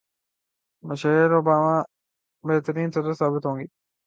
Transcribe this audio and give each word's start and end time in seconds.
Michel 0.83 1.31
Obama 1.35 1.75
بہترین 2.43 2.89
صدر 2.95 3.13
ثابت 3.19 3.43
ہوں 3.45 3.57
گی 3.59 3.65